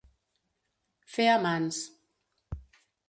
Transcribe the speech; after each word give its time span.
Fer 1.17 1.27
a 1.33 1.37
mans. 1.45 1.85